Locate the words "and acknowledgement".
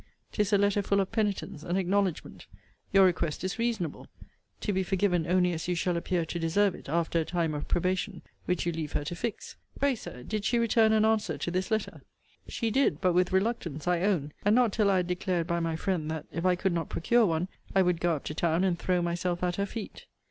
1.61-2.47